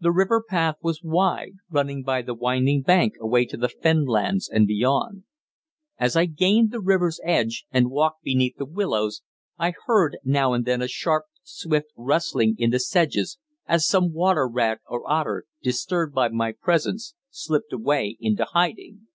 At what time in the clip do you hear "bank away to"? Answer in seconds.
2.82-3.56